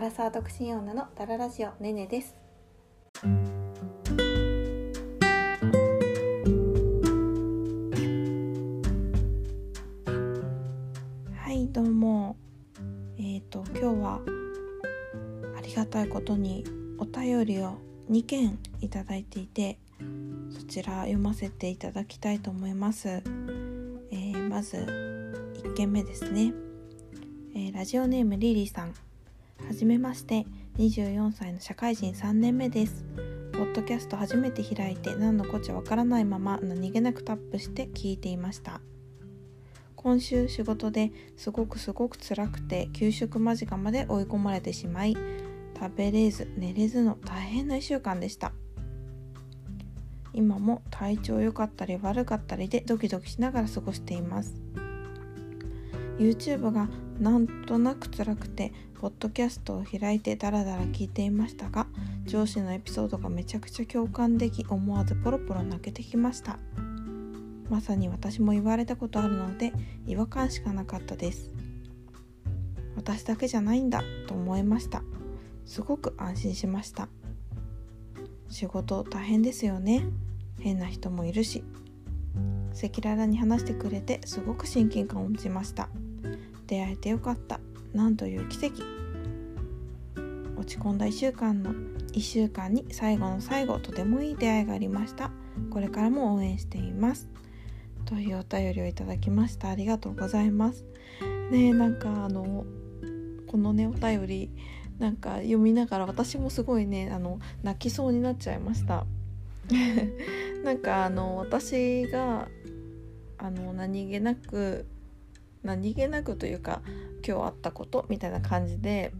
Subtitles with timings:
[0.00, 2.34] アラサー独身女のダララジオねねです。
[11.36, 12.38] はいどうも。
[13.18, 14.20] えっ、と今日は
[15.58, 16.64] ありがたいことに
[16.96, 17.76] お便りを
[18.10, 19.78] 2件いただいていて
[20.48, 24.78] そちら読ませていただきたいと思います、えーまず
[25.62, 26.54] 1件目ですね、
[27.54, 28.94] えーラジオネームリリーさん。
[29.66, 30.46] はじめまして。
[30.78, 33.04] 24歳の社会人3年目です。
[33.52, 38.80] ポッドキャスト初めて開いて何のこっちゃわからないまま何気なくタップして聞いていました。
[39.96, 45.14] 今週仕事ですごくすごく辛くて給食間近まで追い込まれてしまい
[45.78, 48.52] 食べれず寝れずの大変な1週間でした。
[50.32, 54.54] 今も体調良かったり悪かったりでドキドキしながら過ごしています。
[56.18, 61.86] YouTube がなんとなく辛くてポッドキャストを開いてダラダラ聞いていましたが
[62.26, 66.58] 上司のエピソードがめちゃくちゃ共感でき思わずポロポロ泣けてきました。
[67.70, 69.72] まさに私も言われたことあるので
[70.06, 71.50] 違和感しかなかったです。
[72.94, 75.02] 私だけじゃないんだと思いました。
[75.64, 77.08] すごく安心しました。
[78.50, 80.04] 仕事大変ですよね。
[80.58, 81.64] 変な人もいるし。
[82.72, 85.88] 赤裸々に話してくれてすごく親近感を持ちました。
[86.66, 87.60] 出会えてよかった。
[87.92, 88.82] なんという奇跡。
[90.56, 91.72] 落ち込んだ1週間の
[92.12, 95.30] 1週間に最後の最後とてもいい出会いがありました。
[95.70, 97.28] これからも応援しています。
[98.04, 99.70] というお便りをいただきました。
[99.70, 100.84] ありがとうございます。
[101.50, 102.64] ねえなんかあの
[103.46, 104.50] このねお便り
[104.98, 109.06] なんか読みながら私もすごいねあの泣きそうになっちゃいました。
[110.64, 112.48] なんかあの私が
[113.38, 114.86] あの何気なく
[115.62, 116.82] 何気なくというか
[117.26, 119.12] 今日あったことみたいな感じで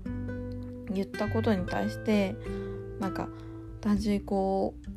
[0.90, 2.34] 言ったことに対して
[2.98, 3.28] なんか
[3.80, 4.88] 単純にこう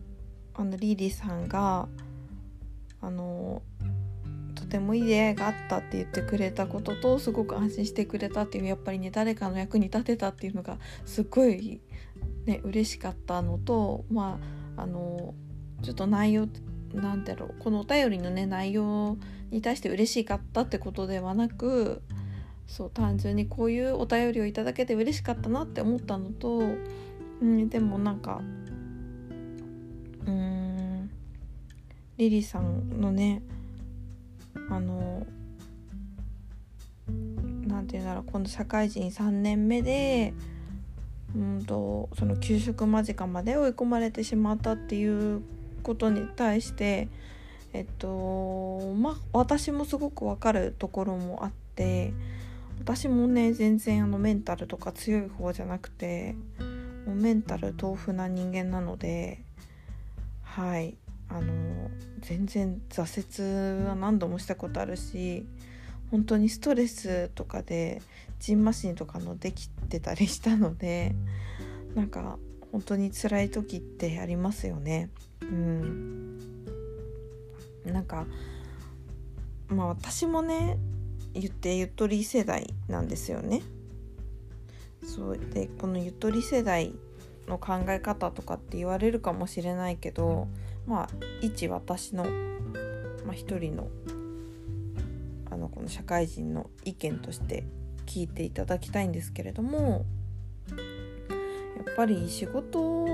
[0.55, 1.87] あのリリーさんが
[3.01, 3.61] あの
[4.55, 11.81] とてもいい出会いがあったって言ってくれたこととすごく安心してくれたっていうやっぱりね誰かの役に立てたっていうのがすっごい
[12.45, 14.39] ね嬉しかったのとま
[14.77, 15.33] ああの
[15.81, 16.47] ちょっと内容
[16.93, 19.17] なんだろうこのお便りのね内容
[19.53, 22.01] に対して嬉しかったってことではなく
[22.67, 26.59] そう単純にこういうお便りをいただけて嬉しかったなって思ったのと、
[27.41, 28.41] うん、でもなんか
[30.25, 31.09] うん
[32.17, 33.43] リリさんのね
[34.69, 35.25] あの
[37.67, 40.33] なんていうんだろうこの社会人3年目で
[41.35, 45.41] うんとその給食間近まで追い込まれてしまったっていう
[45.83, 47.07] ことに対して
[47.73, 52.13] えっとまあ私もすごくわかるところもあって
[52.79, 56.35] 私もね全然あのメンタルとか強い方じゃなくて
[57.05, 59.43] もうメンタル豆腐な人間なので
[60.43, 60.95] はい
[61.29, 61.89] あの
[62.19, 65.45] 全然挫折は何度もしたことあるし
[66.11, 68.01] 本当にストレスとかで
[68.39, 71.15] ジンマシンとかのできてたりしたので
[71.95, 72.37] なんか
[72.71, 75.09] 本当に辛い時ってありますよね。
[75.41, 76.32] うん、
[77.85, 78.25] なんか
[79.67, 80.77] まあ私もね
[81.33, 83.61] 言ってゆとり世代なんですよね。
[85.05, 86.93] そうでこのゆとり世代
[87.47, 90.47] の考え方とかって言われるかもしれないけど
[90.87, 91.09] まあ
[91.41, 92.23] 一私の、
[93.25, 93.87] まあ、一人の
[95.51, 97.65] あのこの社会人の意見として
[98.05, 100.05] 聞いていただきたいんですけれども
[101.85, 103.05] やっぱり仕事、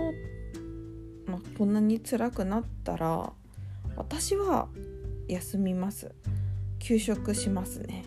[1.25, 3.33] まあ、こんなに辛くなったら
[3.99, 4.69] 私は
[5.27, 6.15] 休みます。
[6.79, 8.05] 休職しますね。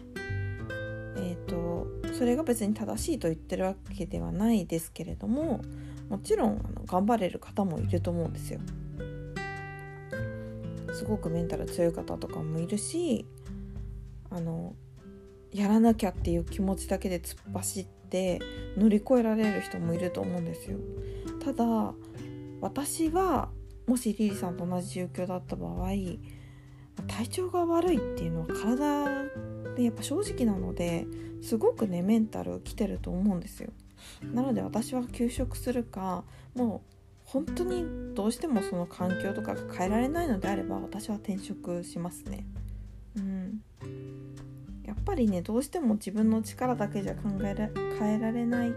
[1.17, 1.87] えっ、と
[2.19, 5.61] それが別に正しいと言ってるわけではないですけれども
[6.09, 8.61] もちろんあの頑張れる方もいると思うんですよ。
[10.95, 13.27] すごくメンタル強い方とかもいるし
[14.31, 14.75] あの
[15.53, 18.41] やらなきゃっていう気持ちだけで突っ走って
[18.79, 20.79] 乗り越えられる人もいると思うんですよ。
[21.45, 21.95] ただ
[22.63, 23.51] 私は
[23.87, 25.91] もしリリさんと同じ状況だった場合
[27.07, 31.07] 体調が悪いっていうのは体でやっぱ正直なので
[31.41, 33.71] すごくねメンタルきてると思うんですよ。
[34.23, 36.25] なので私は休職するか
[36.55, 36.93] もう
[37.25, 42.45] 本当にどうしてもその環境とかが変えられないのであれば私は転職しますね。
[43.17, 43.63] うん。
[44.85, 48.73] やっぱりねどうしても自分の力だけじゃ考えら変えられない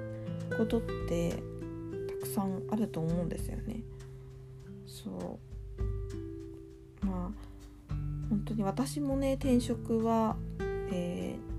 [0.58, 3.82] ことってたくさんあると思うんですよね。
[5.06, 5.40] そ
[7.04, 7.32] うま
[7.90, 7.94] あ
[8.30, 10.36] 本当に私もね転職は、
[10.92, 11.56] えー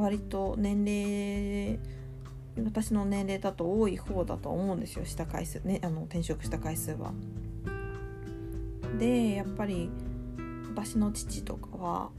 [0.00, 1.78] 割と年齢
[2.64, 7.12] 私の年齢だと多い方だと思うんですよした回数ねあの転職した回数は。
[8.98, 9.90] でやっぱり
[10.68, 12.10] 私の父とかは、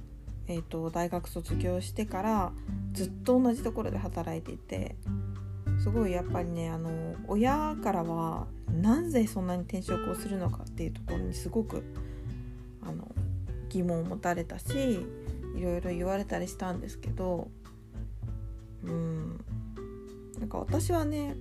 [0.47, 2.51] えーと、大学卒業してから
[2.93, 4.95] ずっと同じところで働いていて
[5.81, 11.83] すごいやっぱりねあの親からはなぜそんなに転職をするのかっていうところにすごく
[12.83, 13.07] あの
[13.69, 15.05] 疑問を持たれたし
[15.55, 17.49] いろいろ言われたりしたんですけど
[18.83, 19.43] うん
[20.39, 21.35] なんか私はね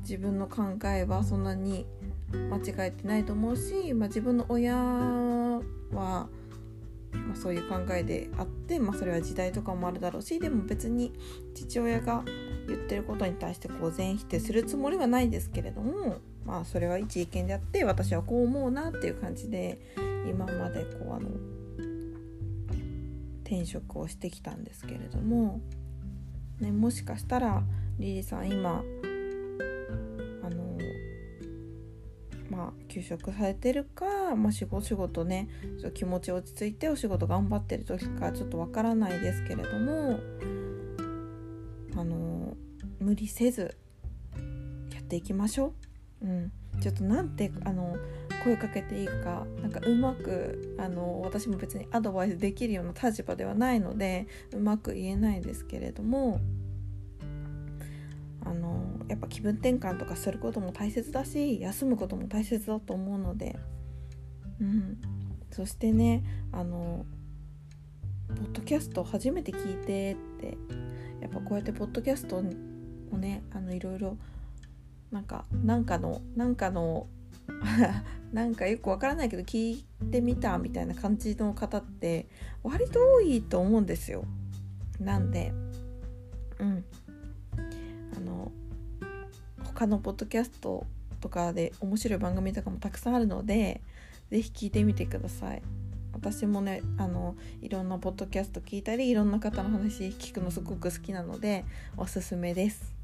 [0.00, 1.86] 自分の考えはそんなに
[2.32, 5.60] 間違えてないと思うし、まあ、自分の親は、
[5.92, 6.28] ま
[7.32, 11.12] あ、そういう考えであって、まあ、それは時代とかもあるだろうしでも別に
[11.54, 12.24] 父親が
[12.68, 19.78] 言ってることに対してこう全否定するつもりはないですけれどもまあそれは一意見であって私はこう思うなっていう感じで
[20.28, 21.28] 今までこうあの
[23.44, 25.60] 転職をしてきたんですけれども、
[26.60, 27.62] ね、もしかしたら
[27.98, 28.82] リリーさん今
[30.42, 30.78] あの
[32.50, 35.48] まあ休職されてるか、まあ、仕事仕事ね
[35.94, 40.18] 気持ち落ち着いてお仕事頑張ってる時かちょっとわからないですけれども
[41.96, 42.35] あの
[43.00, 43.76] 無理せず
[44.92, 45.72] やっていきましょ
[46.22, 46.26] う。
[46.26, 47.96] うん、ちょっとなんてあの
[48.44, 56.40] 声かけていいかなんかうまくあの私も別にアドバイスできるような立場ではないのでうまく言えないですけれども
[58.44, 63.58] あのやっぱ気分転換とかすることも大切だし休むことも大切だと思うので、
[64.60, 64.98] うん、
[65.50, 66.22] そしてね
[66.52, 67.04] あの
[68.28, 70.56] ポッドキャスト初めて聞いてって
[71.20, 72.40] やっぱこうやってポッドキャスト
[73.12, 74.16] をねあのいろいろ
[75.10, 77.06] なんかなんかのなんかの
[78.32, 82.26] なんかよくわからないけど聞いてみたみたいな感じの方って
[82.62, 84.24] 割と多いと思うんですよ。
[85.00, 85.52] なんで
[86.58, 86.84] うん
[88.16, 88.50] あの
[89.62, 90.86] 他のポッドキャスト
[91.20, 93.80] とかで面白い番組とかもたくさんあるので
[94.30, 95.62] 是非聞いてみてください。
[96.12, 101.64] 私もねあのいろんなポッドキャスト聞いたりいろんな方の話聞くのすごく好きなので
[101.96, 102.95] おすすめです。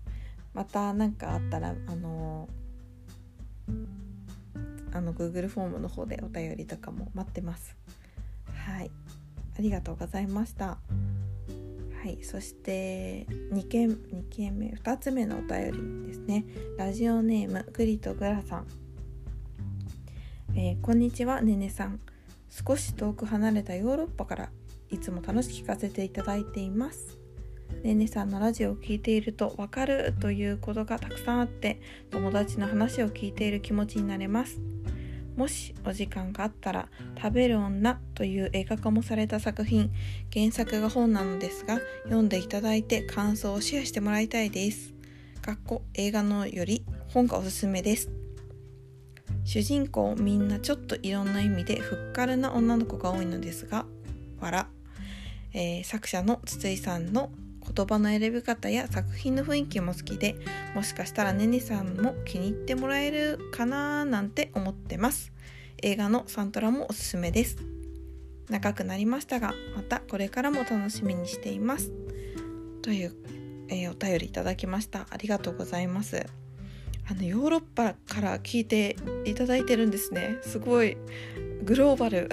[0.55, 2.49] また何かあったらあの
[4.93, 7.77] あの Google フォームの方でお便りとかも待ってます。
[8.55, 8.91] はい。
[9.59, 10.67] ありがとうございました。
[10.67, 10.79] は
[12.09, 12.23] い。
[12.23, 16.45] そして2件2件目2つ目のお便りですね。
[16.77, 18.67] ラジオネームグリとグラさん。
[20.55, 22.01] えー、こんにちはねねさん。
[22.51, 24.51] 少し遠く離れたヨーロッパから
[24.91, 27.22] いつも楽しく聞かせていただいています。
[27.83, 31.81] ねねさんのラジオを聴いているとわかるということがたくさんあって
[32.11, 34.61] 友達の話を聞いている気持ちになれます
[35.37, 39.91] もしお時間があったら「食べる女」という映画化もされた作品
[40.33, 44.93] 原作が本なのですが読んでいただいて感想をシェアしてもらいたいです。
[45.41, 48.11] かっこ映画のより本がおすすめです。
[49.45, 53.87] 主人公みんなちょっといろんな意味でふっかるな女の子が多いのですが
[54.39, 54.67] 笑、
[55.53, 60.37] えー、作者の筒井さんの言葉の選び方や作品の雰囲気も好きで
[60.75, 65.32] もしかしたらねねさんも気に入ってもらえるかななんて思ってます。
[65.82, 67.56] 映画のサントラもおすすめです。
[68.49, 71.91] 長くなりましたがまたこれからも楽しみにしています。
[72.82, 73.14] という、
[73.69, 75.06] えー、お便りいただきました。
[75.11, 76.26] ありがとうございます。
[77.08, 80.39] あのヨーロッパから聞いていただいてるんですね。
[80.43, 80.96] すごい
[81.65, 82.29] グローバル。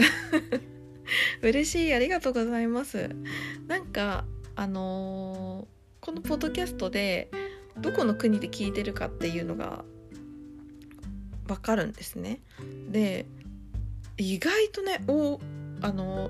[1.42, 1.94] 嬉しい。
[1.94, 3.10] ありがとうございます。
[3.68, 4.26] なんか
[4.60, 7.32] あのー、このポッドキャストで
[7.78, 9.86] どこの国で聞いてるかっていうのが
[11.48, 12.42] 分かるんですね。
[12.92, 13.26] で
[14.18, 15.40] 意外とねお
[15.82, 16.30] あの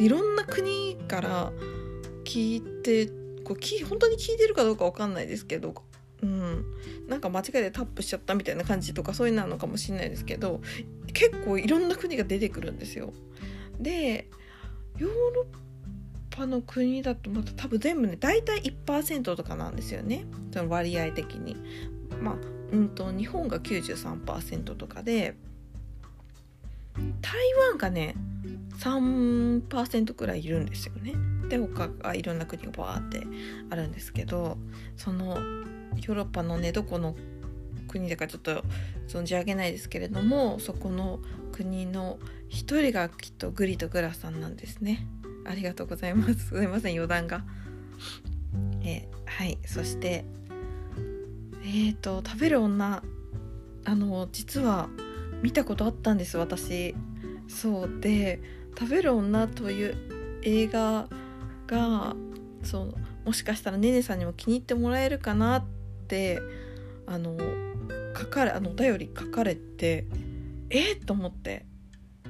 [0.00, 1.52] いろんな国から
[2.24, 3.06] 聞いて
[3.44, 5.72] こうき本当に聞いてるかどうか分かんないですけど、
[6.20, 6.64] うん、
[7.06, 10.60] なんか間違えてタップしちゃったみたいな感じとかそういうのなのかもしれないですけど
[11.12, 13.12] 結構いろんな国が出てくるんですよ。
[13.78, 14.26] で
[14.98, 15.67] ヨーロッ
[16.38, 20.24] 他の国だとまた多分全部ね大体1%とかなんですよね。
[20.52, 21.56] その割合的に。
[22.22, 22.34] まあ
[22.70, 25.34] うんと日本が93%とかで
[27.20, 27.32] 台
[27.70, 28.14] 湾がね
[28.78, 31.14] 3%くらいいるんですよね。
[31.48, 33.26] で他がいろんな国がバーって
[33.70, 34.58] あるんですけど
[34.96, 37.16] そのヨーロッパのねどこの
[37.88, 38.62] 国だかちょっと
[39.08, 41.18] 存じ上げないですけれどもそこの
[41.50, 42.18] 国の
[42.48, 45.06] 一人がきっとグリとグラさんなんですね。
[45.48, 46.48] ありがとうございます。
[46.54, 47.44] すいません余談が。
[48.82, 49.58] えはい。
[49.64, 50.24] そして
[51.64, 53.02] えっ、ー、と食べる女。
[53.84, 54.90] あの実は
[55.42, 56.94] 見たことあったんです私。
[57.48, 58.00] そう。
[58.00, 58.40] で
[58.78, 59.94] 食べる女という
[60.42, 61.08] 映画
[61.66, 62.14] が
[62.62, 65.64] そうもしかしたらねねさんにも気に入ってもらえるかなっ
[66.06, 66.40] て
[67.06, 67.36] あの
[68.16, 70.06] 書かれあのお便り書かれて
[70.70, 71.64] えっ、と思って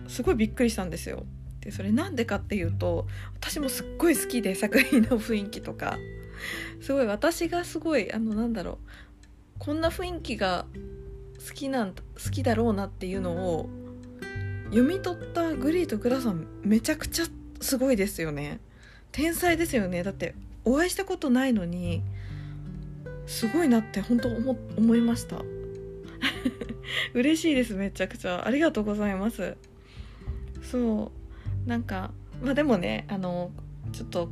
[0.07, 1.27] すごいびっくりしたんですよ。
[1.61, 5.99] でそれなんでかっていうと私もすっごい好きで作品の雰囲気とか。
[6.81, 8.77] すごい私がすごいあのなんだろう。
[9.59, 10.67] こんな雰囲気が
[11.47, 13.69] 好きなん好きだろうなっていうのを
[14.67, 17.27] 読み取ったグリーとグラさんめちゃくちゃ
[17.61, 18.61] すごいですよね。
[19.11, 20.03] 天才ですよね。
[20.03, 20.35] だって
[20.65, 22.03] お会いしたことないのに
[23.27, 25.43] すごいなって本当思思いました。
[27.15, 28.47] 嬉しいですめちゃくちゃ。
[28.47, 29.57] ありがとうございます。
[30.63, 31.18] そう。
[31.69, 32.11] なんか
[32.43, 33.51] まあでもねあの
[33.93, 34.27] ちょっと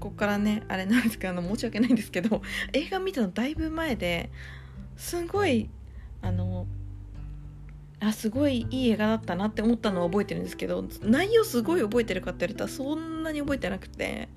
[0.00, 2.40] ここからねあれなんですけどあの申し訳ないんですけど
[2.72, 4.30] 映画見たのだいぶ前で
[4.96, 5.68] すごい
[6.22, 6.66] あの
[8.00, 14.28] あすごいいい映画だったなって思ったのは覚えてるんですけど内容すごい覚えてるかって言われたらそんなに覚えてなくて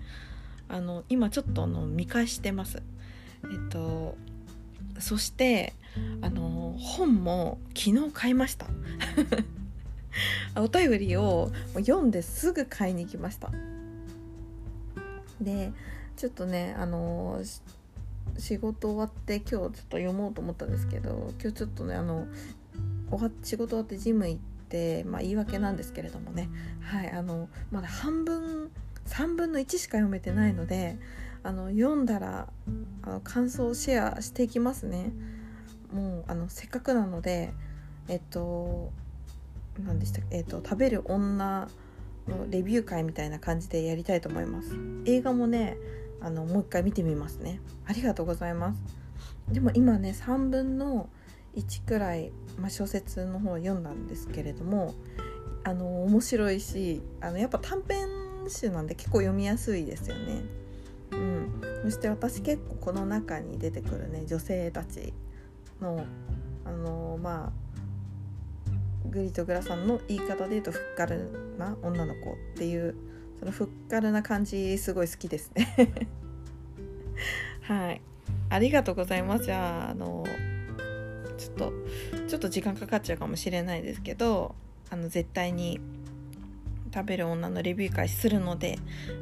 [0.67, 2.81] あの今ちょっとあの見返してます。
[3.43, 4.17] えっと
[5.00, 5.74] そして
[6.22, 8.65] あの本も昨日買いました。
[10.55, 13.51] お便りを読んですぐ買いに行きました。
[15.39, 15.73] で
[16.15, 17.41] ちょっとねあの
[18.37, 22.27] 仕事終わって今日ちょっと読もうと思ったんですけど今日ちょっとねあの
[23.43, 24.39] 仕事終わってジム行っ
[24.69, 26.49] てまあ言い訳なんですけれどもね。
[26.81, 28.71] はいあのまだ半分
[29.07, 30.97] 3分の1しか読めてないので
[31.43, 32.47] あの読んだら
[33.01, 35.11] あの感想をシェアしていきますね。
[35.91, 37.51] もうあのせっかくなので
[38.07, 38.91] えっと
[39.79, 41.67] 何でしたっけ、えっと、食べる女
[42.27, 44.75] のレビュー会みたいな感じでやりたいと思います。
[45.05, 45.77] 映画もね
[46.21, 47.61] あのもう一回見てみますね。
[47.85, 48.81] ありがとうございます。
[49.51, 51.09] でも今ね3分の
[51.55, 54.93] 1くらい、まあ、小説の方を読んだんですけれども
[55.63, 58.07] あの面白いしあのやっぱ短編
[58.47, 60.43] 集なんで結構読みやすいですよね。
[61.11, 65.13] うん、そして私結構この中に出てくるね女性たち
[65.81, 66.05] の
[66.63, 67.60] あのまあ
[69.10, 72.96] グリとグラさんの言い方で言うとふっかるな女の子っていう
[73.39, 76.08] そのふっかるな感じすごい好きですね。
[77.63, 78.01] はい。
[78.50, 79.46] ありがとうございます。
[79.46, 80.25] じゃああの
[81.38, 81.74] ちょっと
[82.27, 84.55] ちょっと時間かかっちゃうかもしれないですけど
[84.89, 85.79] あの絶対に
[86.93, 88.77] 食べる女のレビュー会するので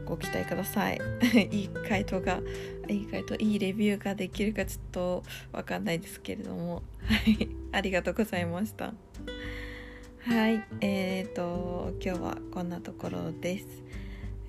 [0.06, 1.00] ご期待ください。
[1.52, 2.42] いい回答が
[2.88, 6.84] いい回答いいレビューができるかちょっとわかんないですけれども。
[7.06, 7.48] はい。
[7.72, 8.94] ありがとうございました。
[10.22, 13.66] はいえーと今日はこんなところです。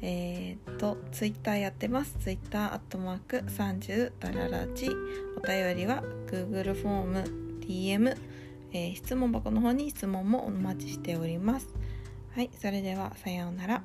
[0.02, 2.16] えーとツイッターやってます。
[2.20, 4.88] ツイッターアットマーク30ダララジ。
[5.36, 7.24] お便りは Google フォーム
[7.60, 8.16] DM、
[8.72, 11.68] えー、質問箱の方に質問もお待ちしております。
[12.34, 13.82] はいそれではさようなら。